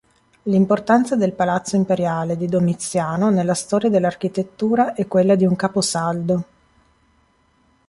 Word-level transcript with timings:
L'importanza 0.45 1.15
del 1.15 1.33
palazzo 1.33 1.75
imperiale 1.75 2.35
di 2.35 2.47
Domiziano 2.47 3.29
nella 3.29 3.53
storia 3.53 3.87
dell'architettura 3.91 4.95
è 4.95 5.07
quella 5.07 5.35
di 5.35 5.45
un 5.45 5.55
caposaldo. 5.55 6.45